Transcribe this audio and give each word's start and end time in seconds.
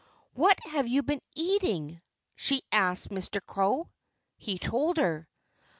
"What 0.33 0.59
have 0.61 0.87
you 0.87 1.03
been 1.03 1.21
eating?" 1.35 2.01
she 2.35 2.63
asked 2.71 3.09
Mr. 3.09 3.39
Crow. 3.39 3.91
He 4.39 4.57
told 4.57 4.97
her. 4.97 5.27